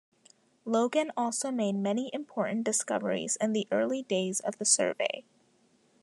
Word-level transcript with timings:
Logan 0.65 1.11
also 1.15 1.51
made 1.51 1.75
many 1.75 2.09
important 2.11 2.63
discoveries 2.63 3.35
in 3.35 3.53
the 3.53 3.67
early 3.71 4.01
days 4.01 4.39
of 4.39 4.57
the 4.57 4.65
Survey. 4.65 5.23